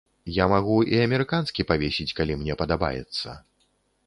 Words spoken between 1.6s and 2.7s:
павесіць, калі мне